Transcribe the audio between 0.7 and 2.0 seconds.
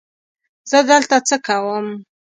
دلته څه کوم؟